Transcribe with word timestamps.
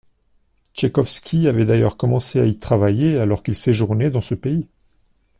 Tchaïkovski 0.73 1.47
avait 1.47 1.63
d'ailleurs 1.65 1.95
commencé 1.95 2.39
à 2.39 2.45
y 2.47 2.57
travailler 2.57 3.19
alors 3.19 3.43
qu'il 3.43 3.53
séjournait 3.53 4.09
dans 4.09 4.19
ce 4.21 4.33
pays. 4.33 4.67